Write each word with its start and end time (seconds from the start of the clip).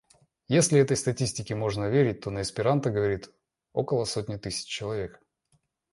Если 0.47 0.79
этой 0.79 0.97
статистике 0.97 1.53
можно 1.53 1.85
верить, 1.87 2.21
то 2.21 2.31
на 2.31 2.41
эсперанто 2.41 2.89
говорит 2.89 3.29
около 3.71 4.05
сотни 4.05 4.35
тысяч 4.37 4.65
человек. 4.65 5.21